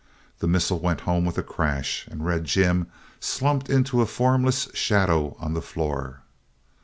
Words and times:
The 0.39 0.47
missile 0.47 0.79
went 0.79 1.01
home 1.01 1.25
with 1.25 1.37
a 1.37 1.43
crash 1.43 2.07
and 2.09 2.25
Red 2.25 2.45
Jim 2.45 2.87
slumped 3.19 3.69
into 3.69 4.01
a 4.01 4.07
formless 4.07 4.67
shadow 4.73 5.35
on 5.39 5.53
the 5.53 5.61
floor. 5.61 6.23